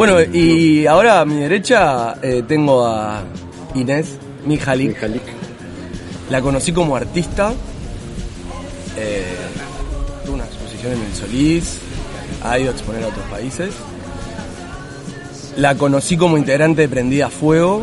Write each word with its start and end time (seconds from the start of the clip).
Bueno, 0.00 0.18
y 0.22 0.86
ahora 0.86 1.20
a 1.20 1.26
mi 1.26 1.34
derecha 1.40 2.14
eh, 2.22 2.42
tengo 2.48 2.86
a 2.86 3.22
Inés 3.74 4.16
Mijalik. 4.46 4.96
La 6.30 6.40
conocí 6.40 6.72
como 6.72 6.96
artista. 6.96 7.52
Eh, 8.96 9.26
tuvo 10.24 10.36
una 10.36 10.46
exposición 10.46 10.94
en 10.94 11.02
el 11.02 11.14
Solís. 11.14 11.80
Ha 12.42 12.58
ido 12.58 12.70
a 12.70 12.72
exponer 12.72 13.04
a 13.04 13.08
otros 13.08 13.26
países. 13.26 13.74
La 15.58 15.74
conocí 15.74 16.16
como 16.16 16.38
integrante 16.38 16.80
de 16.80 16.88
Prendida 16.88 17.26
a 17.26 17.28
Fuego. 17.28 17.82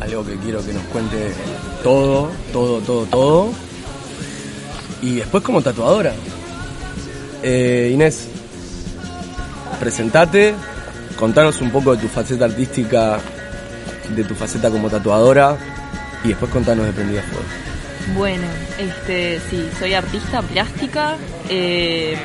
Algo 0.00 0.24
que 0.24 0.36
quiero 0.36 0.64
que 0.64 0.72
nos 0.72 0.84
cuente 0.84 1.32
todo, 1.82 2.30
todo, 2.52 2.78
todo, 2.78 3.06
todo. 3.06 3.48
Y 5.02 5.16
después 5.16 5.42
como 5.42 5.62
tatuadora. 5.62 6.12
Eh, 7.42 7.90
Inés, 7.92 8.28
presentate, 9.80 10.54
contanos 11.16 11.60
un 11.60 11.70
poco 11.70 11.96
de 11.96 12.02
tu 12.02 12.08
faceta 12.08 12.44
artística, 12.44 13.18
de 14.14 14.24
tu 14.24 14.34
faceta 14.34 14.70
como 14.70 14.88
tatuadora 14.88 15.56
y 16.24 16.28
después 16.28 16.50
contanos 16.50 16.86
de 16.86 16.92
Prendida 16.92 17.22
Fuego. 17.22 17.44
Bueno, 18.16 18.46
este, 18.78 19.40
sí, 19.50 19.68
soy 19.78 19.94
artista 19.94 20.40
plástica, 20.42 21.16
eh, 21.48 22.16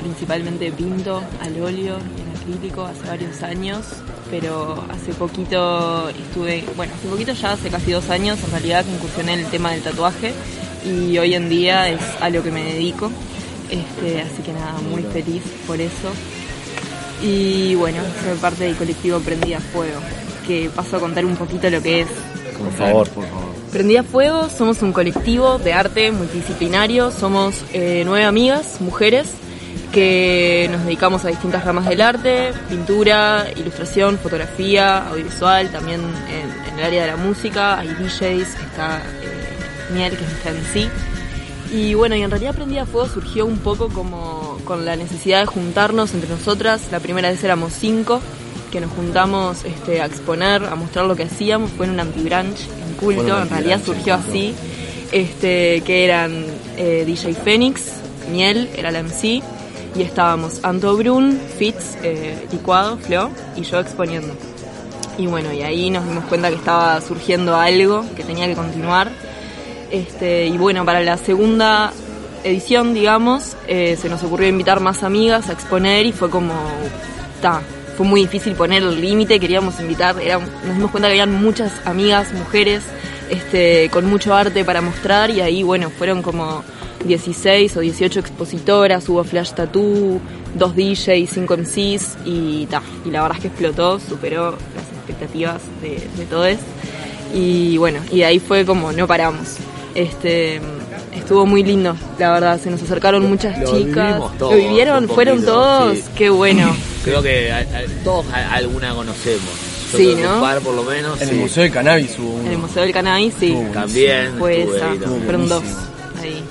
principalmente 0.00 0.72
pinto 0.72 1.22
al 1.40 1.60
óleo 1.60 1.98
y 2.16 2.20
en 2.20 2.36
acrílico 2.36 2.84
hace 2.84 3.06
varios 3.06 3.42
años, 3.42 3.84
pero 4.28 4.84
hace 4.90 5.12
poquito 5.12 6.08
estuve, 6.08 6.64
bueno, 6.76 6.92
hace 6.98 7.06
poquito 7.06 7.32
ya, 7.32 7.52
hace 7.52 7.70
casi 7.70 7.92
dos 7.92 8.10
años 8.10 8.42
en 8.42 8.50
realidad 8.50 8.84
que 8.84 8.90
incursioné 8.90 9.34
en 9.34 9.40
el 9.40 9.46
tema 9.46 9.70
del 9.70 9.82
tatuaje 9.82 10.32
y 10.84 11.16
hoy 11.18 11.34
en 11.34 11.48
día 11.48 11.88
es 11.88 12.00
a 12.20 12.28
lo 12.30 12.42
que 12.42 12.50
me 12.50 12.64
dedico, 12.64 13.12
este, 13.70 14.22
así 14.22 14.42
que 14.42 14.52
nada, 14.52 14.74
muy 14.90 15.04
feliz 15.04 15.42
por 15.66 15.80
eso. 15.80 16.10
Y 17.22 17.74
bueno, 17.76 18.02
soy 18.24 18.36
parte 18.38 18.64
del 18.64 18.76
colectivo 18.76 19.20
Prendida 19.20 19.60
Fuego, 19.60 20.00
que 20.46 20.70
paso 20.74 20.96
a 20.96 21.00
contar 21.00 21.24
un 21.24 21.36
poquito 21.36 21.70
lo 21.70 21.80
que 21.80 22.00
es. 22.00 22.08
Por 22.58 22.72
favor, 22.72 23.08
por 23.10 23.24
favor. 23.24 23.52
Prendida 23.70 24.02
Fuego 24.02 24.48
somos 24.50 24.82
un 24.82 24.92
colectivo 24.92 25.58
de 25.58 25.72
arte 25.72 26.10
multidisciplinario, 26.12 27.10
somos 27.10 27.64
eh, 27.72 28.02
nueve 28.04 28.24
amigas, 28.24 28.80
mujeres, 28.80 29.32
que 29.92 30.68
nos 30.70 30.84
dedicamos 30.84 31.24
a 31.24 31.28
distintas 31.28 31.64
ramas 31.64 31.88
del 31.88 32.00
arte, 32.00 32.52
pintura, 32.68 33.46
ilustración, 33.56 34.18
fotografía, 34.18 35.08
audiovisual, 35.08 35.70
también 35.70 36.00
en, 36.28 36.72
en 36.72 36.78
el 36.78 36.84
área 36.84 37.02
de 37.02 37.10
la 37.12 37.16
música, 37.16 37.78
hay 37.78 37.88
DJs, 37.88 38.56
está 38.66 38.98
eh, 39.22 39.92
Miel, 39.94 40.16
que 40.16 40.24
es 40.24 40.30
nuestra 40.30 40.50
en 40.50 40.64
sí. 40.72 40.88
Y 41.72 41.94
bueno, 41.94 42.14
y 42.14 42.22
en 42.22 42.30
realidad 42.30 42.54
Prendida 42.54 42.84
Fuego 42.84 43.08
surgió 43.08 43.46
un 43.46 43.58
poco 43.58 43.88
como 43.88 44.51
con 44.72 44.86
la 44.86 44.96
necesidad 44.96 45.40
de 45.40 45.46
juntarnos 45.46 46.14
entre 46.14 46.30
nosotras. 46.30 46.88
La 46.90 46.98
primera 46.98 47.30
vez 47.30 47.44
éramos 47.44 47.74
cinco, 47.74 48.22
que 48.70 48.80
nos 48.80 48.90
juntamos 48.92 49.66
este, 49.66 50.00
a 50.00 50.06
exponer, 50.06 50.64
a 50.64 50.74
mostrar 50.76 51.04
lo 51.04 51.14
que 51.14 51.24
hacíamos. 51.24 51.70
Fue 51.72 51.84
en 51.84 51.92
un 51.92 52.00
anti-branch, 52.00 52.58
en 52.58 52.94
culto, 52.94 53.38
en 53.38 53.50
realidad 53.50 53.82
surgió 53.84 54.14
así. 54.14 54.54
Este, 55.12 55.82
que 55.82 56.06
eran 56.06 56.46
eh, 56.78 57.04
DJ 57.06 57.34
Fénix, 57.34 57.82
Miel, 58.30 58.70
era 58.74 58.90
la 58.90 59.02
MC, 59.02 59.42
y 59.94 60.00
estábamos 60.00 60.64
Anto 60.64 60.96
Brun, 60.96 61.38
Fitz, 61.58 61.98
eh, 62.02 62.46
Licuado, 62.50 62.96
Flo, 62.96 63.28
y 63.56 63.64
yo 63.64 63.78
exponiendo. 63.78 64.32
Y 65.18 65.26
bueno, 65.26 65.52
y 65.52 65.60
ahí 65.60 65.90
nos 65.90 66.08
dimos 66.08 66.24
cuenta 66.24 66.48
que 66.48 66.56
estaba 66.56 66.98
surgiendo 67.02 67.56
algo, 67.56 68.06
que 68.16 68.24
tenía 68.24 68.46
que 68.46 68.54
continuar. 68.54 69.10
Este, 69.90 70.46
y 70.46 70.56
bueno, 70.56 70.86
para 70.86 71.02
la 71.02 71.18
segunda 71.18 71.92
edición, 72.44 72.94
digamos, 72.94 73.56
eh, 73.68 73.96
se 74.00 74.08
nos 74.08 74.22
ocurrió 74.22 74.48
invitar 74.48 74.80
más 74.80 75.02
amigas 75.02 75.48
a 75.48 75.52
exponer 75.52 76.06
y 76.06 76.12
fue 76.12 76.30
como, 76.30 76.54
ta, 77.40 77.60
fue 77.96 78.06
muy 78.06 78.22
difícil 78.22 78.54
poner 78.54 78.82
el 78.82 79.00
límite, 79.00 79.38
queríamos 79.38 79.78
invitar, 79.80 80.20
era- 80.20 80.38
nos 80.38 80.74
dimos 80.76 80.90
cuenta 80.90 81.08
que 81.08 81.12
habían 81.12 81.40
muchas 81.42 81.72
amigas, 81.84 82.32
mujeres, 82.32 82.82
este, 83.30 83.88
con 83.90 84.06
mucho 84.08 84.34
arte 84.34 84.64
para 84.64 84.80
mostrar 84.80 85.30
y 85.30 85.40
ahí, 85.40 85.62
bueno, 85.62 85.90
fueron 85.90 86.22
como 86.22 86.62
16 87.04 87.76
o 87.76 87.80
18 87.80 88.20
expositoras, 88.20 89.08
hubo 89.08 89.24
flash 89.24 89.52
tattoo, 89.52 90.20
dos 90.54 90.74
DJs, 90.76 91.30
cinco 91.30 91.54
MCs 91.56 92.16
y 92.24 92.66
ta, 92.66 92.82
y 93.04 93.10
la 93.10 93.22
verdad 93.22 93.36
es 93.38 93.42
que 93.42 93.48
explotó, 93.48 93.98
superó 94.00 94.50
las 94.52 94.86
expectativas 94.98 95.60
de, 95.80 96.06
de 96.16 96.24
todos 96.26 96.56
y 97.34 97.78
bueno, 97.78 98.00
y 98.12 98.22
ahí 98.22 98.38
fue 98.38 98.64
como 98.66 98.92
no 98.92 99.06
paramos. 99.06 99.56
Este 99.94 100.60
estuvo 101.12 101.46
muy 101.46 101.62
lindo, 101.62 101.96
la 102.18 102.32
verdad, 102.32 102.60
se 102.60 102.70
nos 102.70 102.82
acercaron 102.82 103.28
muchas 103.28 103.58
Lo 103.58 103.76
chicas. 103.78 104.06
vivimos 104.08 104.38
todos, 104.38 104.52
¿Lo 104.52 104.58
vivieron? 104.58 105.08
¿Fueron 105.08 105.44
todos? 105.44 105.96
sí. 105.96 106.04
Qué 106.16 106.30
bueno. 106.30 106.74
Creo 107.04 107.22
que 107.22 107.50
a- 107.52 107.58
a- 107.58 108.04
todos 108.04 108.26
a- 108.32 108.54
alguna 108.54 108.94
conocemos. 108.94 109.50
Yo 109.92 109.98
Sí, 109.98 110.14
¿no? 110.22 110.36
Un 110.36 110.40
par 110.40 110.60
por 110.60 110.74
lo 110.74 110.84
menos. 110.84 111.20
En 111.20 111.28
sí. 111.28 111.34
el 111.34 111.40
Museo 111.40 111.62
del 111.64 111.72
Cannabis 111.72 112.18
hubo 112.18 112.30
uno. 112.30 112.46
En 112.46 112.52
el 112.52 112.58
Museo 112.58 112.82
del 112.82 112.92
Cannabis, 112.92 113.34
sí. 113.38 113.52
Estuvo 113.52 113.72
También. 113.72 114.32
Fue 114.38 114.62
esa, 114.62 114.88
fueron 115.24 115.48
dos. 115.48 115.62
Ahí. 116.22 116.42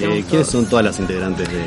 Eh, 0.00 0.24
¿Quiénes 0.28 0.46
son 0.46 0.66
todas 0.66 0.84
las 0.84 0.98
integrantes 1.00 1.48
de, 1.48 1.58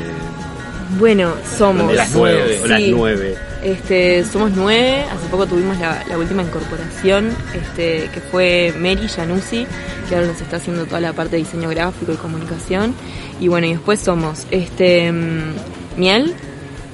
Bueno, 0.98 1.34
somos. 1.58 1.94
las 1.94 2.10
nueve? 2.14 2.56
Sí. 2.58 2.62
o 2.62 2.66
las 2.66 2.82
nueve? 2.88 3.36
Este, 3.62 4.24
somos 4.24 4.52
nueve, 4.56 5.04
hace 5.10 5.26
poco 5.28 5.46
tuvimos 5.46 5.78
la, 5.78 6.04
la 6.08 6.18
última 6.18 6.42
incorporación, 6.42 7.30
este, 7.54 8.10
que 8.12 8.20
fue 8.20 8.74
Mary 8.76 9.08
Januzzi, 9.08 9.66
que 10.08 10.16
ahora 10.16 10.26
nos 10.26 10.40
está 10.40 10.56
haciendo 10.56 10.84
toda 10.84 11.00
la 11.00 11.12
parte 11.12 11.36
de 11.36 11.42
diseño 11.42 11.68
gráfico 11.68 12.12
y 12.12 12.16
comunicación. 12.16 12.94
Y 13.40 13.48
bueno, 13.48 13.66
y 13.66 13.72
después 13.72 14.00
somos 14.00 14.46
este 14.50 15.12
mm, 15.12 15.54
Miel, 15.96 16.34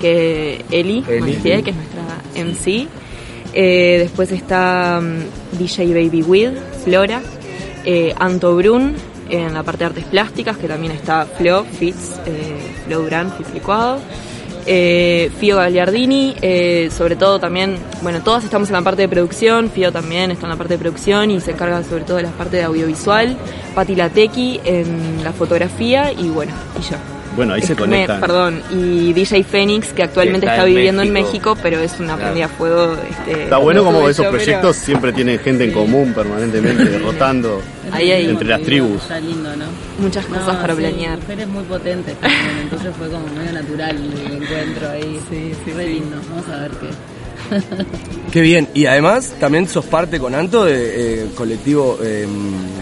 que 0.01 0.65
Eli, 0.71 1.05
Eli. 1.09 1.33
Que 1.37 1.71
es 1.71 1.77
nuestra 1.77 2.03
MC. 2.35 2.89
Eh, 3.55 3.97
después 4.01 4.31
está 4.31 5.01
mm, 5.03 5.59
DJ 5.59 5.87
Baby 5.95 6.23
With, 6.23 6.53
Flora. 6.85 7.23
Eh, 7.85 8.15
Anto 8.19 8.55
Brun, 8.55 8.95
en 9.29 9.55
la 9.55 9.63
parte 9.63 9.81
de 9.81 9.87
artes 9.87 10.05
plásticas, 10.05 10.57
que 10.57 10.69
también 10.69 10.93
está 10.93 11.27
Flo, 11.27 11.65
Fitz, 11.65 12.19
eh, 12.27 12.59
Flo 12.87 13.01
Durán, 13.01 13.33
Fitz 13.33 13.53
Licuado. 13.53 14.01
Eh, 14.71 15.31
Fio 15.39 15.57
Gagliardini, 15.57 16.37
eh, 16.43 16.91
sobre 16.95 17.17
todo 17.17 17.39
también, 17.39 17.79
bueno, 18.03 18.23
todas 18.23 18.45
estamos 18.45 18.69
en 18.69 18.75
la 18.75 18.83
parte 18.83 19.01
de 19.01 19.09
producción, 19.09 19.71
Fio 19.71 19.91
también 19.91 20.31
está 20.31 20.45
en 20.45 20.51
la 20.51 20.57
parte 20.57 20.75
de 20.75 20.79
producción 20.79 21.31
y 21.31 21.41
se 21.41 21.53
encarga 21.53 21.83
sobre 21.85 22.05
todo 22.05 22.19
de 22.19 22.25
la 22.25 22.33
parte 22.33 22.59
de 22.59 22.65
audiovisual, 22.65 23.35
Pati 23.75 23.95
Latequi 23.95 24.61
en 24.65 25.25
la 25.25 25.33
fotografía 25.33 26.13
y 26.13 26.29
bueno, 26.29 26.53
y 26.79 26.83
yo. 26.83 27.18
Bueno, 27.39 27.55
ahí 27.55 27.63
se 27.63 27.77
conectan. 27.77 28.21
Perdón, 28.21 28.61
y 28.73 29.13
DJ 29.13 29.45
Phoenix, 29.45 29.93
que 29.93 30.03
actualmente 30.03 30.41
Que 30.41 30.51
está 30.51 30.57
está, 30.57 30.69
en 30.69 30.75
viviendo 30.75 31.03
en 31.03 31.13
México. 31.13 31.29
México, 31.55 31.59
pero 31.63 31.79
es 31.79 31.93
una 32.01 32.07
Claro. 32.17 32.21
prendida 32.23 32.47
a 32.47 32.49
fuego. 32.49 32.97
Este, 33.09 33.45
Está 33.45 33.59
bueno 33.59 33.81
no 33.83 33.87
como 33.93 34.09
esos 34.09 34.25
yo, 34.25 34.31
pero 34.33 34.43
proyectos 34.43 34.77
siempre 34.77 35.13
tienen 35.13 35.39
gente 35.39 35.63
en 35.65 35.73
común 35.73 36.13
permanentemente, 36.13 36.99
rotando. 37.05 37.63
Ahí, 37.93 38.11
ahí. 38.11 38.29
Entre 38.29 38.49
las 38.49 38.61
tribus. 38.63 39.03
Está 39.03 39.21
lindo, 39.21 39.55
¿no? 39.57 39.67
Muchas 40.01 40.29
No, 40.29 40.37
cosas 40.37 40.57
para 40.57 40.75
sí, 40.75 40.81
planear. 40.81 41.19
Mujeres 41.21 41.47
muy 41.49 41.63
potentes 41.63 42.17
también, 42.19 42.59
entonces 42.63 42.91
fue 42.99 43.09
como 43.09 43.27
medio 43.29 43.53
natural 43.53 43.97
el 43.97 44.33
encuentro 44.43 44.91
ahí. 44.91 45.21
Sí, 45.31 45.53
sí, 45.65 45.73
Re 45.77 45.85
sí. 45.87 45.93
lindo, 45.93 46.17
vamos 46.31 46.49
a 46.49 46.61
ver 46.63 46.71
qué. 46.73 46.89
Qué 48.33 48.41
bien. 48.41 48.69
Y 48.75 48.87
además 48.87 49.33
también 49.41 49.69
sos 49.69 49.85
parte 49.87 50.19
con 50.19 50.35
Anto 50.35 50.65
de 50.65 51.23
eh, 51.23 51.27
colectivo 51.35 51.99
eh, 52.03 52.27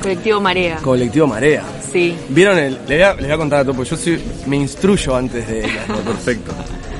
Colectivo 0.03 0.41
Marea. 0.41 0.77
colectivo 0.78 1.27
Marea. 1.27 1.62
Sí. 1.93 2.17
¿Vieron 2.28 2.59
el? 2.59 2.78
Le 2.89 2.97
voy 2.97 3.03
a, 3.03 3.15
les 3.15 3.22
voy 3.25 3.33
a 3.33 3.37
contar 3.37 3.61
a 3.61 3.65
todo, 3.65 3.75
porque 3.75 3.91
yo 3.91 3.97
soy- 3.97 4.21
me 4.47 4.56
instruyo 4.56 5.17
antes 5.17 5.47
de 5.49 5.61
ella. 5.61 5.84
Perfecto. 6.05 6.53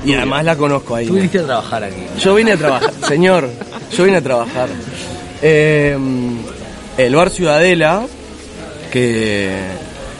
Y 0.05 0.13
además 0.13 0.45
la 0.45 0.55
conozco 0.55 0.95
ahí. 0.95 1.07
Tú 1.07 1.15
viniste 1.15 1.39
a 1.39 1.43
trabajar 1.45 1.83
aquí. 1.83 2.01
Yo 2.19 2.35
vine 2.35 2.53
a 2.53 2.57
trabajar, 2.57 2.91
señor, 3.07 3.49
yo 3.95 4.03
vine 4.05 4.17
a 4.17 4.21
trabajar. 4.21 4.69
Eh, 5.41 5.97
el 6.97 7.15
bar 7.15 7.29
Ciudadela, 7.29 8.05
que, 8.91 9.51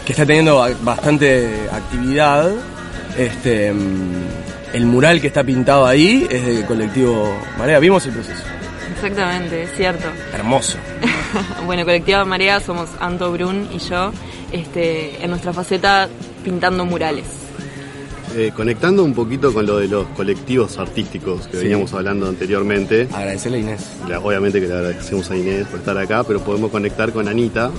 que 0.06 0.12
está 0.12 0.26
teniendo 0.26 0.58
ba- 0.58 0.72
bastante 0.82 1.48
actividad, 1.72 2.52
este, 3.18 3.72
mm, 3.72 4.24
el 4.78 4.86
mural 4.86 5.20
que 5.20 5.28
está 5.28 5.44
pintado 5.44 5.86
ahí 5.86 6.28
es 6.30 6.46
del 6.46 6.66
colectivo 6.66 7.36
Marea. 7.58 7.80
Vimos 7.80 8.06
el 8.06 8.14
proceso. 8.14 8.44
Exactamente, 8.94 9.64
es 9.64 9.70
cierto. 9.76 10.08
Hermoso. 10.34 10.78
bueno, 11.66 11.84
Colectivo 11.84 12.26
Marea 12.26 12.60
somos 12.60 12.90
Anto 13.00 13.32
Brun 13.32 13.68
y 13.74 13.80
yo, 13.80 14.12
este, 14.52 15.24
en 15.24 15.30
nuestra 15.32 15.52
faceta 15.54 16.08
pintando 16.44 16.86
murales. 16.86 17.26
Eh, 18.36 18.52
conectando 18.56 19.04
un 19.04 19.14
poquito 19.16 19.52
con 19.54 19.66
lo 19.66 19.78
de 19.78 19.88
los 19.88 20.06
colectivos 20.10 20.78
artísticos 20.78 21.48
que 21.48 21.58
Sí. 21.58 21.64
veníamos 21.64 21.94
hablando 21.94 22.28
anteriormente, 22.28 23.08
Agradecerle 23.12 23.58
a 23.58 23.62
Inés. 23.62 23.82
la- 24.08 24.20
obviamente 24.20 24.60
que 24.62 24.68
le 24.68 24.74
agradecemos 24.76 25.30
a 25.32 25.36
Inés 25.38 25.66
por 25.68 25.80
estar 25.80 25.98
acá, 25.98 26.24
pero 26.24 26.40
podemos 26.42 26.70
conectar 26.70 27.12
con 27.12 27.28
Anita, 27.28 27.72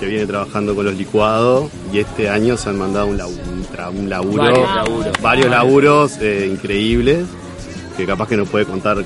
que 0.00 0.06
viene 0.06 0.24
trabajando 0.26 0.74
con 0.74 0.84
los 0.86 0.94
licuados 0.94 1.70
y 1.92 1.98
este 1.98 2.28
año 2.30 2.56
se 2.56 2.70
han 2.70 2.78
mandado 2.78 3.06
un, 3.06 3.18
labu- 3.18 3.38
un 3.51 3.51
tra- 3.72 3.90
un 3.90 4.08
laburo, 4.08 4.42
Varios 4.42 4.74
laburos. 4.74 5.22
varios 5.22 5.50
laburos 5.50 6.18
eh, 6.20 6.48
increíbles, 6.50 7.24
que 7.96 8.06
capaz 8.06 8.28
que 8.28 8.36
nos 8.36 8.48
puede 8.48 8.64
contar 8.64 8.98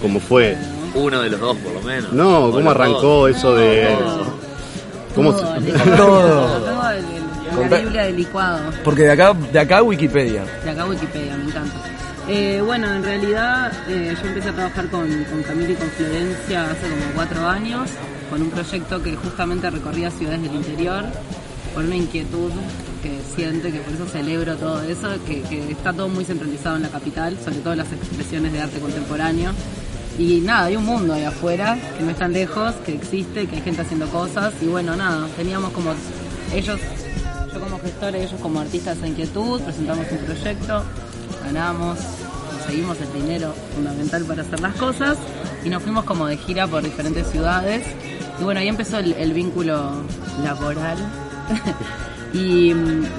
cómo 0.00 0.20
fue. 0.20 0.56
Uno 0.94 1.20
de 1.22 1.30
los 1.30 1.40
dos, 1.40 1.56
por 1.58 1.72
lo 1.74 1.80
menos. 1.82 2.12
No, 2.12 2.46
O 2.46 2.52
cómo 2.52 2.70
arrancó 2.70 3.00
dos. 3.28 3.36
eso 3.36 3.54
de... 3.56 3.88
¿Cómo 5.14 5.32
Todo, 5.34 5.60
se- 5.60 5.72
Todo. 5.96 6.46
todo 6.60 6.90
el- 6.90 6.98
el- 6.98 7.56
Conta- 7.56 7.76
la 7.76 7.82
Biblia 7.82 8.02
del 8.04 8.16
licuado. 8.16 8.58
Porque 8.82 9.02
de 9.02 9.10
acá, 9.12 9.34
de 9.34 9.58
acá 9.58 9.82
Wikipedia. 9.82 10.42
De 10.64 10.70
acá 10.70 10.86
Wikipedia, 10.86 11.36
me 11.36 11.44
encanta. 11.44 11.74
Eh, 12.28 12.62
bueno, 12.64 12.90
en 12.94 13.02
realidad 13.02 13.72
eh, 13.88 14.14
yo 14.22 14.28
empecé 14.28 14.48
a 14.48 14.52
trabajar 14.52 14.86
con, 14.88 15.06
con 15.24 15.42
Camila 15.42 15.72
y 15.72 15.74
con 15.74 15.88
Florencia 15.90 16.64
hace 16.64 16.88
como 16.88 17.12
cuatro 17.14 17.46
años, 17.46 17.90
con 18.30 18.40
un 18.42 18.50
proyecto 18.50 19.02
que 19.02 19.16
justamente 19.16 19.68
recorría 19.70 20.10
ciudades 20.10 20.40
del 20.42 20.54
interior, 20.54 21.04
con 21.74 21.86
una 21.86 21.96
inquietud 21.96 22.50
que 23.02 23.20
siente, 23.34 23.72
que 23.72 23.80
por 23.80 23.94
eso 23.94 24.06
celebro 24.06 24.56
todo 24.56 24.82
eso, 24.82 25.08
que, 25.26 25.42
que 25.42 25.72
está 25.72 25.92
todo 25.92 26.08
muy 26.08 26.24
centralizado 26.24 26.76
en 26.76 26.82
la 26.82 26.88
capital, 26.88 27.36
sobre 27.44 27.58
todo 27.58 27.74
las 27.74 27.92
expresiones 27.92 28.52
de 28.52 28.60
arte 28.60 28.78
contemporáneo. 28.78 29.52
Y 30.18 30.40
nada, 30.40 30.66
hay 30.66 30.76
un 30.76 30.84
mundo 30.84 31.14
ahí 31.14 31.24
afuera 31.24 31.78
que 31.96 32.04
no 32.04 32.10
es 32.10 32.16
tan 32.16 32.32
lejos, 32.32 32.74
que 32.84 32.94
existe, 32.94 33.46
que 33.46 33.56
hay 33.56 33.62
gente 33.62 33.82
haciendo 33.82 34.06
cosas. 34.08 34.52
Y 34.60 34.66
bueno, 34.66 34.94
nada, 34.94 35.26
teníamos 35.36 35.72
como 35.72 35.92
ellos, 36.54 36.80
yo 37.52 37.60
como 37.60 37.78
gestora 37.80 38.18
y 38.18 38.22
ellos 38.22 38.40
como 38.40 38.60
artistas 38.60 39.00
de 39.00 39.08
inquietud, 39.08 39.60
presentamos 39.62 40.06
un 40.10 40.18
proyecto, 40.18 40.84
ganamos, 41.44 41.98
conseguimos 42.52 42.98
el 43.00 43.12
dinero 43.12 43.54
fundamental 43.74 44.24
para 44.24 44.42
hacer 44.42 44.60
las 44.60 44.76
cosas 44.76 45.18
y 45.64 45.70
nos 45.70 45.82
fuimos 45.82 46.04
como 46.04 46.26
de 46.26 46.36
gira 46.36 46.66
por 46.66 46.82
diferentes 46.82 47.26
ciudades. 47.28 47.84
Y 48.38 48.44
bueno, 48.44 48.60
ahí 48.60 48.68
empezó 48.68 48.98
el 48.98 49.32
vínculo 49.32 49.92
laboral. 50.42 50.98
Y, 52.34 52.72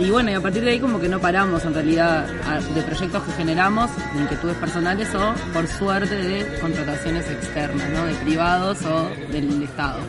bueno, 0.09 0.31
y 0.31 0.33
a 0.33 0.41
partir 0.41 0.63
de 0.63 0.71
ahí 0.71 0.79
como 0.79 0.99
que 0.99 1.07
no 1.07 1.19
paramos 1.19 1.63
en 1.65 1.73
realidad 1.73 2.25
de 2.73 2.81
proyectos 2.81 3.21
que 3.23 3.31
generamos, 3.33 3.91
de 4.15 4.21
inquietudes 4.21 4.57
personales 4.57 5.13
o 5.13 5.33
por 5.53 5.67
suerte 5.67 6.15
de 6.15 6.59
contrataciones 6.59 7.29
externas, 7.29 7.89
¿no? 7.91 8.05
De 8.05 8.15
privados 8.15 8.79
o 8.85 9.09
del 9.31 9.61
Estado. 9.61 9.99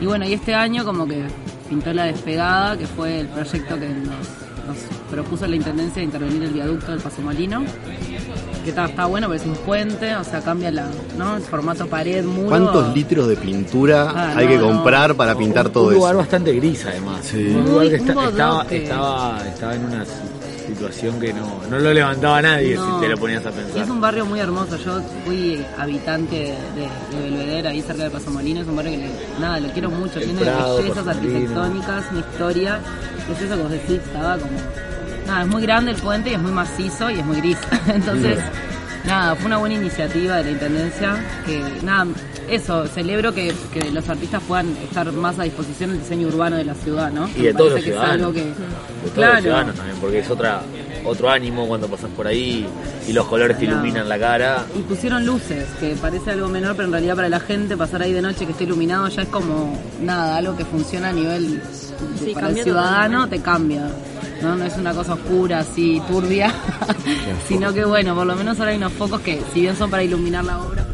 Y 0.00 0.06
bueno, 0.06 0.26
y 0.26 0.32
este 0.32 0.54
año 0.54 0.84
como 0.84 1.06
que 1.06 1.24
pintó 1.68 1.92
la 1.92 2.04
despegada, 2.04 2.76
que 2.76 2.86
fue 2.88 3.20
el 3.20 3.28
proyecto 3.28 3.78
que 3.78 3.88
nos, 3.88 4.28
nos 4.66 4.76
propuso 5.10 5.46
la 5.46 5.56
Intendencia 5.56 6.00
de 6.00 6.04
intervenir 6.04 6.42
el 6.44 6.50
viaducto 6.50 6.92
del 6.92 7.00
Paso 7.00 7.22
Molino. 7.22 7.62
Que 8.64 8.70
está, 8.70 8.86
está 8.86 9.04
bueno 9.06 9.26
porque 9.26 9.42
es 9.42 9.46
un 9.46 9.54
puente, 9.56 10.14
o 10.16 10.24
sea, 10.24 10.40
cambia 10.40 10.70
la, 10.70 10.86
¿no? 11.18 11.36
el 11.36 11.42
formato 11.42 11.86
pared, 11.86 12.24
muro. 12.24 12.48
¿Cuántos 12.48 12.94
litros 12.94 13.28
de 13.28 13.36
pintura 13.36 14.10
Ah, 14.10 14.32
hay 14.36 14.46
no, 14.46 14.50
que 14.52 14.58
no. 14.58 14.66
comprar 14.68 15.14
para 15.14 15.34
pintar 15.36 15.68
todo 15.68 15.88
un 15.88 15.94
lugar 15.94 16.12
eso? 16.12 16.18
bastante 16.20 16.52
gris 16.54 16.84
además. 16.86 17.20
Sí. 17.24 17.48
Un 17.48 17.64
lugar 17.64 17.72
Muy- 17.76 17.88
que 17.90 17.96
está- 17.96 18.12
estaba, 18.28 18.54
bodoque. 18.54 18.82
estaba, 18.84 19.42
estaba 19.46 19.74
en 19.74 19.84
una 19.84 20.04
situación 20.66 21.20
que 21.20 21.32
no, 21.32 21.60
no 21.70 21.78
lo 21.78 21.92
levantaba 21.92 22.40
nadie 22.42 22.74
No. 22.74 22.94
si 22.96 23.00
te 23.04 23.08
lo 23.10 23.18
ponías 23.18 23.44
a 23.46 23.50
pensar. 23.50 23.82
es 23.82 23.88
un 23.90 24.00
barrio 24.00 24.24
muy 24.26 24.40
hermoso. 24.40 24.76
Yo 24.78 25.00
fui 25.24 25.64
habitante 25.78 26.36
de, 26.74 27.16
de 27.16 27.22
Belvedere, 27.22 27.68
ahí 27.68 27.82
cerca 27.82 28.04
de 28.04 28.10
Paso 28.10 28.30
Molino. 28.30 28.60
Es 28.60 28.66
un 28.66 28.76
barrio 28.76 28.92
que, 28.92 28.98
le- 28.98 29.10
nada, 29.40 29.60
lo 29.60 29.68
quiero 29.70 29.90
mucho. 29.90 30.18
El 30.18 30.24
Tiene 30.26 30.40
Prado, 30.40 30.76
bellezas 30.78 31.06
arquitectónicas, 31.06 32.04
una 32.10 32.20
historia. 32.20 32.80
Es 33.30 33.40
eso 33.42 33.54
que 33.56 33.62
vos 33.62 33.70
decís, 33.70 34.00
estaba 34.04 34.36
como... 34.38 34.52
Nada, 35.26 35.42
es 35.42 35.48
muy 35.48 35.62
grande 35.62 35.90
el 35.92 35.96
puente 35.96 36.30
y 36.30 36.34
es 36.34 36.40
muy 36.40 36.52
macizo 36.52 37.10
y 37.10 37.18
es 37.18 37.24
muy 37.24 37.36
gris. 37.36 37.56
Entonces, 37.88 38.38
nada, 39.06 39.34
fue 39.36 39.46
una 39.46 39.56
buena 39.58 39.74
iniciativa 39.76 40.36
de 40.36 40.44
la 40.44 40.50
Intendencia. 40.50 41.16
Que, 41.46 41.62
nada, 41.82 42.06
eso, 42.48 42.86
celebro 42.86 43.32
que, 43.34 43.52
que 43.72 43.90
los 43.90 44.08
artistas 44.08 44.42
puedan 44.46 44.68
estar 44.78 45.10
más 45.12 45.38
a 45.38 45.42
disposición 45.44 45.90
del 45.90 46.00
diseño 46.00 46.28
urbano 46.28 46.56
de 46.56 46.64
la 46.64 46.74
ciudad, 46.74 47.10
¿no? 47.10 47.28
Y 47.36 47.42
de 47.42 47.52
Me 47.52 47.58
todos 47.58 47.72
los 47.72 47.82
que 47.84 47.90
es 47.90 47.96
algo 47.96 48.32
ciudadanos. 48.32 48.34
que... 48.34 48.40
De 48.44 48.52
todos 49.02 49.12
Claro. 49.14 49.32
los 49.34 49.42
ciudadanos 49.42 49.74
también, 49.76 49.96
porque 50.00 50.18
es 50.20 50.30
otra 50.30 50.62
otro 51.06 51.28
ánimo 51.28 51.68
cuando 51.68 51.86
pasas 51.86 52.08
por 52.16 52.26
ahí 52.26 52.66
y 53.06 53.12
los 53.12 53.26
colores 53.26 53.58
te 53.58 53.66
iluminan 53.66 54.08
la 54.08 54.18
cara. 54.18 54.64
Y 54.74 54.80
pusieron 54.80 55.26
luces, 55.26 55.66
que 55.78 55.94
parece 55.96 56.30
algo 56.30 56.48
menor, 56.48 56.74
pero 56.76 56.86
en 56.86 56.92
realidad 56.92 57.14
para 57.14 57.28
la 57.28 57.40
gente 57.40 57.76
pasar 57.76 58.00
ahí 58.00 58.12
de 58.14 58.22
noche 58.22 58.46
que 58.46 58.52
esté 58.52 58.64
iluminado 58.64 59.08
ya 59.08 59.22
es 59.22 59.28
como 59.28 59.78
nada, 60.00 60.36
algo 60.38 60.56
que 60.56 60.64
funciona 60.64 61.08
a 61.10 61.12
nivel 61.12 61.60
Sí, 62.18 62.32
para 62.32 62.48
el 62.48 62.62
ciudadano 62.62 63.28
te 63.28 63.40
cambia. 63.40 63.86
¿no? 64.42 64.56
no 64.56 64.64
es 64.64 64.76
una 64.76 64.92
cosa 64.94 65.14
oscura, 65.14 65.60
así 65.60 66.02
turbia, 66.08 66.52
sino 67.48 67.72
que 67.72 67.84
bueno, 67.84 68.14
por 68.14 68.26
lo 68.26 68.34
menos 68.36 68.58
ahora 68.58 68.72
hay 68.72 68.76
unos 68.78 68.92
focos 68.92 69.20
que 69.20 69.40
si 69.52 69.60
bien 69.62 69.76
son 69.76 69.90
para 69.90 70.02
iluminar 70.02 70.44
la 70.44 70.58
obra, 70.60 70.86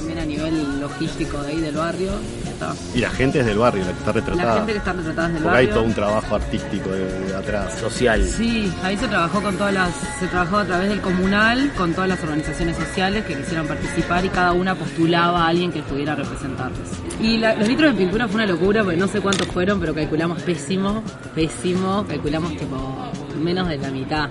también 0.00 0.18
a 0.18 0.24
nivel 0.24 0.80
logístico 0.80 1.42
de 1.42 1.48
ahí 1.52 1.60
del 1.60 1.76
barrio. 1.76 2.10
Está. 2.46 2.74
Y 2.94 3.00
la 3.00 3.10
gente 3.10 3.40
es 3.40 3.46
del 3.46 3.58
barrio, 3.58 3.84
la 3.84 3.92
que 3.92 3.98
está 3.98 4.12
retratada. 4.12 4.46
La 4.46 4.54
gente 4.56 4.72
que 4.72 4.78
está 4.78 4.92
retratada 4.92 5.28
del 5.28 5.42
Porque 5.42 5.58
hay 5.58 5.66
barrio. 5.66 5.74
todo 5.74 5.84
un 5.88 5.94
trabajo 5.94 6.34
artístico 6.34 6.90
de, 6.90 7.20
de 7.28 7.36
atrás. 7.36 7.74
Social. 7.78 8.24
Sí, 8.26 8.72
ahí 8.82 8.96
se 8.96 9.08
trabajó 9.08 9.40
con 9.42 9.56
todas 9.56 9.72
las, 9.74 9.90
se 10.18 10.26
trabajó 10.26 10.58
a 10.58 10.64
través 10.64 10.88
del 10.88 11.00
comunal, 11.00 11.70
con 11.76 11.92
todas 11.94 12.08
las 12.08 12.22
organizaciones 12.22 12.76
sociales 12.76 13.24
que 13.24 13.36
quisieran 13.36 13.66
participar 13.66 14.24
y 14.24 14.28
cada 14.30 14.52
una 14.52 14.74
postulaba 14.74 15.44
a 15.44 15.48
alguien 15.48 15.70
que 15.72 15.82
pudiera 15.82 16.14
representarles. 16.14 16.88
Y 17.20 17.36
la- 17.38 17.54
los 17.54 17.68
litros 17.68 17.92
de 17.92 17.98
pintura 17.98 18.26
fue 18.26 18.36
una 18.36 18.46
locura, 18.46 18.82
porque 18.82 18.96
no 18.98 19.06
sé 19.08 19.20
cuántos 19.20 19.46
fueron, 19.48 19.78
pero 19.80 19.94
calculamos 19.94 20.42
pésimo, 20.42 21.02
pésimo, 21.34 22.04
calculamos 22.08 22.56
tipo 22.56 23.10
menos 23.42 23.68
de 23.68 23.78
la 23.78 23.90
mitad. 23.90 24.28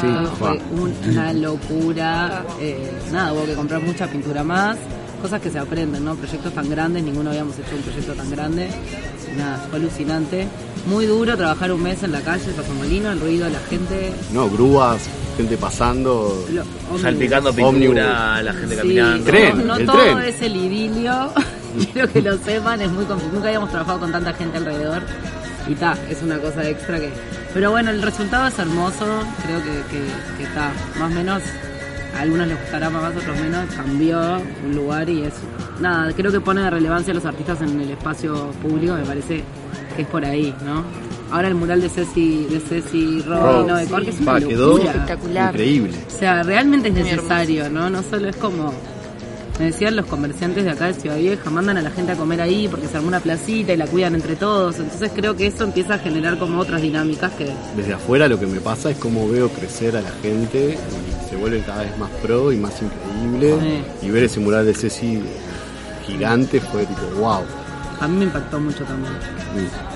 Sí, 0.00 0.06
fue 0.38 0.58
wow. 0.74 0.92
una 1.08 1.32
locura. 1.32 2.44
eh, 2.60 2.92
nada, 3.12 3.32
hubo 3.32 3.44
que 3.44 3.54
comprar 3.54 3.80
mucha 3.82 4.06
pintura 4.06 4.42
más. 4.44 4.76
Cosas 5.22 5.40
que 5.40 5.50
se 5.50 5.58
aprenden, 5.60 6.04
¿no? 6.04 6.16
Proyectos 6.16 6.52
tan 6.52 6.68
grandes, 6.68 7.02
ninguno 7.04 7.30
habíamos 7.30 7.56
hecho 7.56 7.76
un 7.76 7.82
proyecto 7.82 8.12
tan 8.14 8.28
grande. 8.28 8.68
Nada, 9.38 9.64
fue 9.70 9.78
alucinante. 9.78 10.48
Muy 10.86 11.06
duro 11.06 11.36
trabajar 11.36 11.70
un 11.72 11.80
mes 11.80 12.02
en 12.02 12.10
la 12.10 12.20
calle, 12.22 12.50
Paso 12.52 12.74
Molino, 12.74 13.12
el 13.12 13.20
ruido 13.20 13.44
de 13.44 13.52
la 13.52 13.60
gente. 13.60 14.12
No, 14.32 14.50
grúas, 14.50 15.02
gente 15.36 15.56
pasando. 15.56 16.44
lo-. 16.50 16.98
Salpicando 16.98 17.54
pintura, 17.54 18.42
la 18.42 18.52
gente 18.52 18.74
Sí, 18.74 18.76
caminando. 18.80 19.24
Tren, 19.24 19.58
no, 19.58 19.64
no 19.64 19.76
el 19.76 19.86
todo 19.86 19.96
tren. 19.96 20.18
es 20.22 20.42
el 20.42 20.56
idilio. 20.56 21.32
Quiero 21.92 22.12
que 22.12 22.20
lo 22.20 22.36
sepan, 22.38 22.82
es 22.82 22.90
muy 22.90 23.04
complicado. 23.04 23.34
Nunca 23.34 23.46
habíamos 23.48 23.70
trabajado 23.70 24.00
con 24.00 24.10
tanta 24.12 24.32
gente 24.34 24.58
alrededor. 24.58 25.02
Y 25.68 25.74
ta, 25.76 25.96
es 26.10 26.20
una 26.22 26.38
cosa 26.38 26.68
extra 26.68 26.98
que. 26.98 27.10
Pero 27.54 27.70
bueno, 27.70 27.90
el 27.92 28.02
resultado 28.02 28.48
es 28.48 28.58
hermoso. 28.58 29.06
Creo 29.46 29.60
que, 29.62 29.96
que, 30.36 30.42
está 30.42 30.72
más 30.98 31.12
o 31.12 31.14
menos. 31.14 31.42
A 32.16 32.20
algunos 32.20 32.46
les 32.46 32.60
gustará 32.60 32.90
más, 32.90 33.04
a 33.04 33.08
otros 33.08 33.40
menos. 33.40 33.74
Cambió 33.74 34.20
un 34.66 34.74
lugar 34.76 35.08
y 35.08 35.22
es. 35.22 35.34
Nada, 35.80 36.12
creo 36.12 36.30
que 36.30 36.40
pone 36.40 36.62
de 36.62 36.70
relevancia 36.70 37.12
a 37.12 37.14
los 37.14 37.24
artistas 37.24 37.60
en 37.62 37.80
el 37.80 37.90
espacio 37.90 38.50
público. 38.62 38.94
Me 38.94 39.04
parece 39.04 39.42
que 39.96 40.02
es 40.02 40.08
por 40.08 40.24
ahí, 40.24 40.54
¿no? 40.64 40.84
Ahora 41.30 41.48
el 41.48 41.54
mural 41.54 41.80
de 41.80 41.88
Ceci, 41.88 42.44
de 42.44 42.60
Ceci 42.60 43.22
Robino 43.22 43.76
de 43.76 43.86
Cor, 43.86 44.04
que 44.04 44.10
es 44.10 44.20
una 44.20 44.32
Pa, 44.32 44.40
quedó. 44.40 44.78
Espectacular. 44.78 45.54
increíble. 45.54 45.98
O 46.06 46.10
sea, 46.10 46.42
realmente 46.42 46.88
es 46.88 46.94
Muy 46.94 47.02
necesario, 47.04 47.70
¿no? 47.70 47.88
No 47.88 48.02
solo 48.02 48.28
es 48.28 48.36
como. 48.36 48.72
Me 49.58 49.66
decían 49.66 49.96
los 49.96 50.06
comerciantes 50.06 50.64
de 50.64 50.70
acá 50.70 50.86
de 50.86 50.94
Ciudad 50.94 51.16
Vieja, 51.16 51.50
mandan 51.50 51.76
a 51.76 51.82
la 51.82 51.90
gente 51.90 52.12
a 52.12 52.16
comer 52.16 52.40
ahí 52.40 52.68
porque 52.68 52.88
se 52.88 52.96
armó 52.96 53.08
una 53.08 53.20
placita 53.20 53.72
y 53.72 53.76
la 53.76 53.86
cuidan 53.86 54.14
entre 54.14 54.34
todos. 54.34 54.78
Entonces 54.78 55.10
creo 55.14 55.36
que 55.36 55.46
eso 55.46 55.64
empieza 55.64 55.94
a 55.94 55.98
generar 55.98 56.38
como 56.38 56.58
otras 56.58 56.82
dinámicas 56.82 57.32
que. 57.32 57.50
Desde 57.76 57.94
afuera 57.94 58.28
lo 58.28 58.38
que 58.38 58.46
me 58.46 58.60
pasa 58.60 58.90
es 58.90 58.96
como 58.98 59.28
veo 59.28 59.48
crecer 59.50 59.96
a 59.96 60.02
la 60.02 60.10
gente 60.22 60.78
vuelve 61.42 61.60
cada 61.60 61.82
vez 61.82 61.98
más 61.98 62.10
pro 62.22 62.52
y 62.52 62.56
más 62.56 62.72
increíble. 62.80 63.82
Y 64.00 64.10
ver 64.10 64.24
ese 64.24 64.40
mural 64.40 64.64
de 64.64 64.74
Ceci 64.74 65.20
gigante 66.06 66.60
fue 66.60 66.86
tipo, 66.86 67.02
wow. 67.18 67.42
A 68.00 68.08
mí 68.08 68.16
me 68.16 68.24
impactó 68.24 68.58
mucho 68.58 68.84
también. 68.84 69.12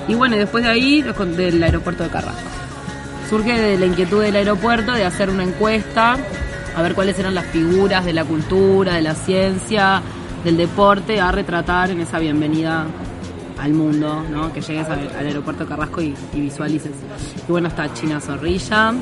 Y 0.09 0.15
bueno, 0.15 0.37
después 0.37 0.63
de 0.63 0.71
ahí, 0.71 1.03
del 1.03 1.63
aeropuerto 1.63 2.03
de 2.05 2.11
Carrasco. 2.11 2.41
Surge 3.31 3.61
de 3.61 3.79
la 3.79 3.87
inquietud 3.87 4.23
del 4.23 4.37
aeropuerto 4.37 4.93
de 4.93 5.05
hacer 5.05 5.31
una 5.31 5.43
encuesta, 5.43 6.17
a 6.77 6.83
ver 6.83 6.95
cuáles 6.95 7.19
eran 7.19 7.35
las 7.35 7.47
figuras 7.47 8.05
de 8.05 8.13
la 8.13 8.25
cultura, 8.25 8.95
de 8.95 9.03
la 9.03 9.15
ciencia, 9.15 10.03
del 10.45 10.57
deporte, 10.57 11.21
a 11.21 11.33
retratar 11.33 11.91
en 11.91 12.01
esa 12.01 12.21
bienvenida 12.21 12.87
al 13.59 13.73
mundo, 13.73 14.23
¿no? 14.31 14.53
Que 14.53 14.61
llegues 14.61 14.87
al, 14.89 15.11
al 15.19 15.27
aeropuerto 15.27 15.65
de 15.65 15.71
Carrasco 15.71 16.03
y, 16.03 16.15
y 16.35 16.41
visualices. 16.41 16.93
Y 17.49 17.51
bueno, 17.51 17.67
está 17.67 17.93
China 17.93 18.21
Zorrilla, 18.21 18.93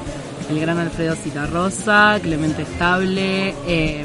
el 0.51 0.61
gran 0.61 0.79
Alfredo 0.79 1.15
Citarrosa, 1.17 2.19
Clemente 2.23 2.63
Estable, 2.63 3.55
eh, 3.67 4.05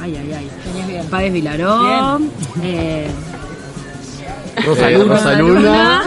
ay, 0.00 0.16
ay, 0.16 0.32
ay, 0.32 0.50
Tenías 0.64 0.88
bien. 0.88 1.06
Páez 1.06 1.32
Vilaró, 1.32 2.18
eh, 2.62 3.06
Rosa 4.66 4.90
Eh, 4.90 4.98
Luna. 4.98 5.14
Rosa 5.14 5.32
Luna. 5.34 6.02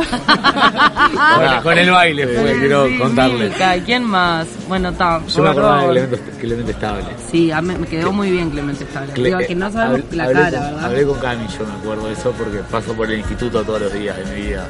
Con, 1.56 1.64
con 1.64 1.78
el 1.78 1.90
baile 1.92 2.28
fue, 2.28 2.60
quiero 2.60 2.88
contarles. 3.00 3.52
Mica, 3.54 3.76
¿y 3.78 3.82
¿Quién 3.82 4.04
más? 4.04 4.48
Bueno, 4.68 4.90
está. 4.90 5.20
Yo 5.28 5.42
me 5.44 5.50
acordaba 5.50 5.82
de 5.82 5.88
Clemente, 5.90 6.20
Clemente 6.40 6.72
Estable. 6.72 7.04
Sí, 7.32 7.52
a 7.52 7.62
me 7.62 7.76
quedó 7.88 8.12
muy 8.12 8.30
bien 8.32 8.52
Clemente 8.52 8.84
Estable. 8.84 9.14
Cle- 9.14 9.24
Digo, 9.26 9.38
que 9.40 9.56
no 9.56 9.72
sabemos 9.72 10.00
hab- 10.12 10.16
la 10.16 10.24
hablé 10.26 10.36
cara, 10.40 10.58
con, 10.60 10.68
¿verdad? 10.68 10.86
Hablé 10.86 11.06
con 11.06 11.20
Cami, 11.20 11.48
yo 11.48 11.66
me 11.66 11.74
acuerdo 11.74 12.08
de 12.08 12.14
eso 12.14 12.32
porque 12.38 12.58
paso 12.72 12.94
por 12.94 13.12
el 13.12 13.18
instituto 13.20 13.64
todos 13.64 13.82
los 13.82 13.94
días 13.94 14.16
de 14.18 14.26
mi 14.36 14.42
vida. 14.48 14.68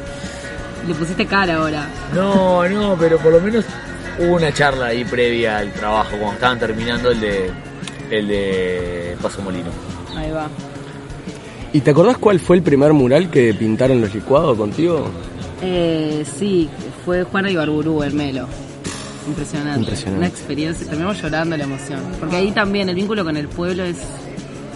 Le 0.88 0.94
pusiste 0.94 1.26
cara 1.26 1.56
ahora. 1.58 1.86
No, 2.14 2.68
no, 2.70 2.96
pero 2.98 3.18
por 3.18 3.34
lo 3.34 3.42
menos 3.42 3.66
hubo 4.20 4.36
una 4.36 4.54
charla 4.54 4.88
ahí 4.88 5.04
previa 5.04 5.58
al 5.58 5.72
trabajo, 5.74 6.12
cuando 6.12 6.34
estaban 6.34 6.60
terminando 6.60 7.12
el 7.12 7.20
de 7.20 7.52
el 8.10 8.28
de 8.28 9.18
Paso 9.22 9.42
Molino. 9.42 9.70
Ahí 10.16 10.32
va. 10.32 10.48
¿Y 11.74 11.82
te 11.82 11.92
acordás 11.92 12.18
cuál 12.18 12.40
fue 12.40 12.56
el 12.56 12.64
primer 12.64 12.94
mural 12.94 13.30
que 13.30 13.54
pintaron 13.54 14.00
los 14.00 14.14
licuados 14.14 14.58
contigo? 14.58 15.10
Eh, 15.62 16.26
sí, 16.38 16.70
fue 17.04 17.24
Juana 17.24 17.50
Ibarburú, 17.52 18.04
el 18.04 18.14
Melo. 18.14 18.48
Impresionante. 19.28 19.80
Impresionante. 19.80 20.18
Una 20.20 20.28
experiencia. 20.28 20.86
Terminamos 20.86 21.22
llorando 21.22 21.58
la 21.58 21.64
emoción. 21.64 22.00
Porque 22.20 22.36
ahí 22.36 22.52
también 22.52 22.88
el 22.90 22.96
vínculo 22.96 23.24
con 23.26 23.36
el 23.36 23.48
pueblo 23.48 23.84
es. 23.84 23.98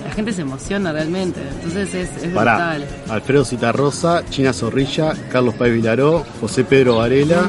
La 0.03 0.11
gente 0.11 0.33
se 0.33 0.41
emociona 0.41 0.91
realmente. 0.91 1.39
Entonces 1.55 1.93
es, 1.93 2.23
es 2.23 2.33
Pará, 2.33 2.55
brutal. 2.55 2.85
Alfredo 3.09 3.45
Citarrosa, 3.45 4.23
China 4.29 4.53
Zorrilla, 4.53 5.13
Carlos 5.31 5.53
Páez 5.53 5.73
Vilaró, 5.73 6.25
José 6.41 6.63
Pedro 6.63 6.97
Varela, 6.97 7.47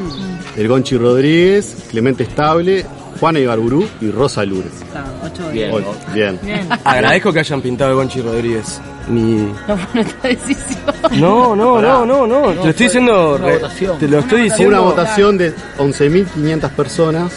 El 0.57 0.69
Gonchi 0.69 0.97
Rodríguez, 0.97 1.87
Clemente 1.91 2.25
Estable, 2.25 2.85
Juana 3.19 3.39
Ibarburú 3.39 3.87
y 4.01 4.11
Rosa 4.11 4.45
Lures. 4.45 4.73
Está, 4.83 5.05
8 5.25 5.49
de 5.49 5.53
Bien. 5.53 5.73
Bien. 6.15 6.39
Bien. 6.43 6.69
Agradezco 6.85 7.33
que 7.33 7.41
hayan 7.41 7.61
pintado 7.61 7.93
a 7.93 7.95
Gonchi 7.95 8.21
Rodríguez. 8.21 8.81
Ni... 9.09 9.53
No 9.67 9.77
fue 9.77 10.03
nuestra 10.03 10.31
decisión. 10.31 10.95
No, 11.21 11.57
no, 11.57 11.81
no, 11.81 12.07
no, 12.07 12.27
no. 12.27 12.51
Te 12.51 12.57
lo 12.57 12.71
estoy 12.71 12.87
diciendo. 12.87 13.37
una 13.37 13.53
votación. 13.53 13.99
Te 13.99 14.09
lo 14.09 14.19
estoy 14.19 14.43
diciendo. 14.43 14.69
una 14.69 14.81
votación 14.81 15.39
de 15.39 15.55
11.500 15.79 16.71
personas 16.71 17.33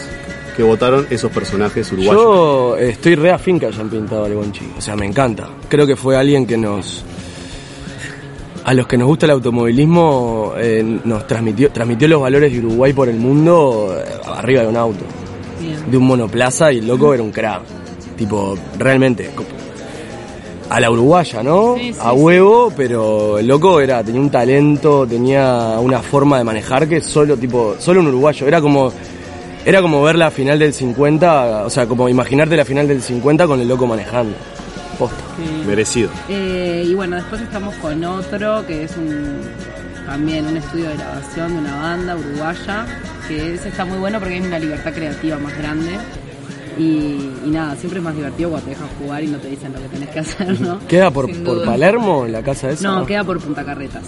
que 0.56 0.62
votaron 0.62 1.06
esos 1.10 1.30
personajes 1.32 1.90
uruguayos. 1.92 2.22
Yo 2.22 2.76
estoy 2.76 3.16
re 3.16 3.32
afín 3.32 3.58
que 3.58 3.66
hayan 3.66 3.88
pintado 3.88 4.24
al 4.24 4.34
Gonchi. 4.34 4.72
O 4.78 4.80
sea, 4.80 4.96
me 4.96 5.06
encanta. 5.06 5.48
Creo 5.68 5.86
que 5.86 5.96
fue 5.96 6.16
alguien 6.16 6.46
que 6.46 6.56
nos. 6.56 7.04
A 8.64 8.72
los 8.72 8.86
que 8.86 8.96
nos 8.96 9.06
gusta 9.06 9.26
el 9.26 9.32
automovilismo, 9.32 10.54
eh, 10.56 10.82
nos 11.04 11.26
transmitió, 11.26 11.70
transmitió 11.70 12.08
los 12.08 12.22
valores 12.22 12.50
de 12.50 12.60
Uruguay 12.60 12.94
por 12.94 13.10
el 13.10 13.16
mundo 13.16 13.94
eh, 13.94 14.04
arriba 14.26 14.62
de 14.62 14.68
un 14.68 14.76
auto. 14.76 15.04
Bien. 15.60 15.90
De 15.90 15.96
un 15.98 16.06
monoplaza 16.06 16.72
y 16.72 16.78
el 16.78 16.86
loco 16.86 17.12
era 17.12 17.22
un 17.22 17.30
crack. 17.30 17.60
Tipo, 18.16 18.56
realmente. 18.78 19.30
A 20.70 20.80
la 20.80 20.90
uruguaya, 20.90 21.42
¿no? 21.42 21.74
Sí, 21.76 21.92
sí, 21.92 21.98
a 22.00 22.12
sí. 22.12 22.16
huevo, 22.16 22.72
pero 22.74 23.38
el 23.38 23.46
loco 23.46 23.80
era, 23.80 24.02
tenía 24.02 24.22
un 24.22 24.30
talento, 24.30 25.06
tenía 25.06 25.76
una 25.78 26.00
forma 26.00 26.38
de 26.38 26.44
manejar 26.44 26.88
que 26.88 27.02
solo, 27.02 27.36
tipo, 27.36 27.76
solo 27.78 28.00
un 28.00 28.08
uruguayo. 28.08 28.46
Era 28.46 28.62
como. 28.62 28.90
Era 29.66 29.82
como 29.82 30.02
ver 30.02 30.16
la 30.16 30.30
final 30.30 30.58
del 30.58 30.72
50, 30.72 31.64
o 31.66 31.70
sea, 31.70 31.86
como 31.86 32.08
imaginarte 32.08 32.56
la 32.56 32.64
final 32.64 32.88
del 32.88 33.02
50 33.02 33.46
con 33.46 33.60
el 33.60 33.68
loco 33.68 33.86
manejando. 33.86 34.34
Posta. 34.94 35.16
Sí. 35.36 35.66
Merecido. 35.66 36.10
Eh, 36.28 36.84
y 36.86 36.94
bueno, 36.94 37.16
después 37.16 37.40
estamos 37.42 37.74
con 37.76 38.02
otro 38.04 38.66
que 38.66 38.84
es 38.84 38.96
un 38.96 39.40
también 40.06 40.46
un 40.46 40.56
estudio 40.56 40.88
de 40.90 40.96
grabación 40.96 41.54
de 41.54 41.58
una 41.60 41.76
banda 41.76 42.16
uruguaya, 42.16 42.86
que 43.26 43.54
ese 43.54 43.68
está 43.68 43.84
muy 43.84 43.98
bueno 43.98 44.18
porque 44.18 44.34
hay 44.34 44.40
una 44.40 44.58
libertad 44.58 44.92
creativa 44.92 45.38
más 45.38 45.56
grande. 45.56 45.92
Y, 46.76 47.30
y 47.44 47.50
nada, 47.50 47.76
siempre 47.76 48.00
es 48.00 48.04
más 48.04 48.16
divertido 48.16 48.50
cuando 48.50 48.64
te 48.66 48.74
dejan 48.74 48.88
jugar 48.98 49.22
y 49.22 49.28
no 49.28 49.38
te 49.38 49.48
dicen 49.48 49.72
lo 49.72 49.80
que 49.80 49.88
tenés 49.88 50.10
que 50.10 50.18
hacer, 50.18 50.60
¿no? 50.60 50.78
¿Queda 50.88 51.10
por, 51.10 51.30
por. 51.44 51.64
Palermo, 51.64 52.26
en 52.26 52.32
la 52.32 52.42
casa 52.42 52.70
esa? 52.70 52.88
No, 52.88 53.06
queda 53.06 53.22
por 53.22 53.40
Punta 53.40 53.64
Carretas. 53.64 54.02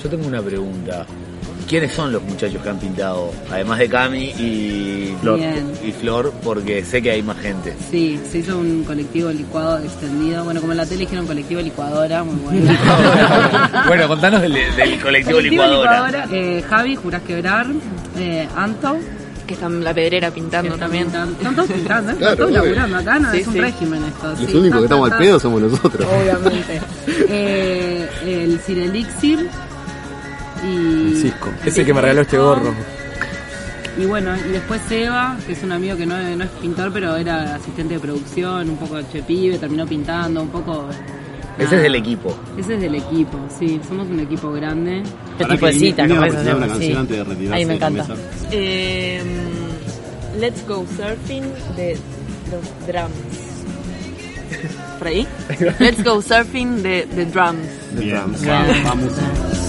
Yo 0.00 0.08
tengo 0.08 0.28
una 0.28 0.40
pregunta. 0.40 1.06
¿Quiénes 1.70 1.92
son 1.92 2.10
los 2.10 2.20
muchachos 2.24 2.60
que 2.60 2.68
han 2.68 2.78
pintado? 2.80 3.30
Además 3.48 3.78
de 3.78 3.88
Cami 3.88 4.24
y 4.30 5.14
Flor. 5.20 5.38
Bien. 5.38 5.70
Y 5.86 5.92
Flor, 5.92 6.32
porque 6.42 6.84
sé 6.84 7.00
que 7.00 7.12
hay 7.12 7.22
más 7.22 7.38
gente. 7.38 7.76
Sí, 7.92 8.18
se 8.28 8.38
hizo 8.38 8.58
un 8.58 8.82
colectivo 8.82 9.30
licuado 9.30 9.78
extendido. 9.78 10.42
Bueno, 10.42 10.60
como 10.60 10.72
en 10.72 10.78
la 10.78 10.84
tele 10.86 11.02
dijeron 11.02 11.28
colectivo 11.28 11.60
licuadora, 11.60 12.24
muy 12.24 12.34
bueno. 12.40 12.72
bueno, 13.86 14.08
contanos 14.08 14.42
del, 14.42 14.52
del 14.52 15.00
colectivo, 15.00 15.40
licuadora. 15.40 16.26
eh, 16.32 16.64
Javi, 16.68 16.96
Jurás 16.96 17.22
Quebrar, 17.22 17.66
eh, 18.18 18.48
Anto, 18.56 18.96
Que 19.46 19.54
está 19.54 19.66
en 19.66 19.84
la 19.84 19.94
pedrera 19.94 20.32
pintando 20.32 20.74
también. 20.76 21.06
Están, 21.06 21.30
están 21.30 21.54
todos 21.54 21.70
pintando, 21.70 22.10
¿eh? 22.12 22.16
Claro, 22.18 22.32
están 22.32 22.36
todos 22.48 22.50
obvio. 22.50 22.62
laburando 22.74 22.96
acá, 22.98 23.18
no, 23.20 23.30
Sí, 23.30 23.38
es 23.38 23.46
un 23.46 23.52
sí. 23.52 23.60
régimen 23.60 24.04
esto. 24.04 24.28
Los 24.30 24.38
sí, 24.50 24.56
únicos 24.56 24.78
que 24.80 24.84
estamos 24.86 25.08
ta, 25.08 25.14
al 25.16 25.22
pedo 25.22 25.38
somos 25.38 25.62
nosotros. 25.62 26.04
Obviamente. 26.20 26.80
eh, 27.28 28.08
el 28.26 28.60
Sir 28.60 28.78
Elixir. 28.80 29.48
Y. 30.64 31.14
Cisco. 31.16 31.50
Ese 31.64 31.84
que 31.84 31.94
me 31.94 32.00
regaló 32.00 32.22
este 32.22 32.38
gorro. 32.38 32.72
Y 33.98 34.06
bueno, 34.06 34.34
y 34.36 34.52
después 34.52 34.80
Eva, 34.90 35.36
que 35.46 35.52
es 35.52 35.62
un 35.62 35.72
amigo 35.72 35.96
que 35.96 36.06
no, 36.06 36.16
no 36.16 36.44
es 36.44 36.50
pintor, 36.62 36.92
pero 36.92 37.16
era 37.16 37.56
asistente 37.56 37.94
de 37.94 38.00
producción, 38.00 38.70
un 38.70 38.76
poco 38.76 38.96
de 38.96 39.08
che 39.08 39.22
pibe, 39.22 39.58
terminó 39.58 39.86
pintando, 39.86 40.42
un 40.42 40.48
poco. 40.48 40.88
Ese 41.58 41.76
es 41.76 41.82
del 41.82 41.94
equipo. 41.96 42.34
Ese 42.56 42.76
es 42.76 42.80
del 42.80 42.94
equipo, 42.94 43.38
sí, 43.58 43.80
somos 43.86 44.08
un 44.08 44.20
equipo 44.20 44.52
grande. 44.52 45.02
¿Qué 45.36 45.44
Para 45.44 45.54
tipo 45.54 45.66
de 45.66 45.72
cita? 45.74 46.04
Una 46.04 46.28
canción 46.28 46.80
sí. 46.80 46.92
antes 46.94 47.16
de 47.16 47.24
retirarse 47.24 47.54
Ahí 47.54 47.66
me 47.66 47.74
encanta. 47.74 48.06
Eh, 48.50 49.22
let's 50.38 50.66
Go 50.66 50.86
Surfing 50.96 51.52
de 51.76 51.98
los 52.50 52.86
drums. 52.86 53.50
¿Por 54.98 55.08
ahí? 55.08 55.26
Let's 55.78 56.02
Go 56.04 56.22
Surfing 56.22 56.82
de 56.82 57.06
The 57.14 57.26
Drums. 57.26 57.68
Bien, 57.98 58.20
drums. 58.32 58.46
vamos, 58.46 58.82
vamos. 58.84 59.59